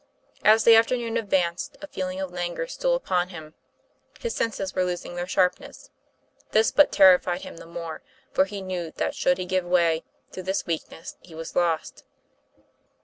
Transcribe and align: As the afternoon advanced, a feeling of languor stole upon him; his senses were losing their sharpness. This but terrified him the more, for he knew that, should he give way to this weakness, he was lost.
As 0.43 0.63
the 0.63 0.75
afternoon 0.75 1.15
advanced, 1.15 1.77
a 1.79 1.85
feeling 1.85 2.19
of 2.19 2.31
languor 2.31 2.65
stole 2.65 2.95
upon 2.95 3.29
him; 3.29 3.53
his 4.19 4.33
senses 4.33 4.73
were 4.73 4.83
losing 4.83 5.13
their 5.15 5.27
sharpness. 5.27 5.91
This 6.53 6.71
but 6.71 6.91
terrified 6.91 7.41
him 7.41 7.57
the 7.57 7.67
more, 7.67 8.01
for 8.31 8.45
he 8.45 8.61
knew 8.63 8.89
that, 8.95 9.13
should 9.13 9.37
he 9.37 9.45
give 9.45 9.63
way 9.63 10.03
to 10.31 10.41
this 10.41 10.65
weakness, 10.65 11.17
he 11.21 11.35
was 11.35 11.55
lost. 11.55 12.03